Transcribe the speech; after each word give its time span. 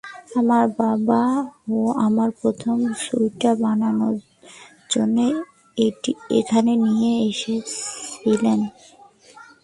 আমার 0.39 0.65
বাবাও 0.77 1.35
আমার 2.05 2.29
প্রথম 2.41 2.77
স্যুটটা 3.03 3.51
বানানোর 3.61 4.15
জন্য 4.89 5.17
এখানে 6.39 6.71
নিয়ে 6.85 7.13
এসেছিলেন। 7.29 8.59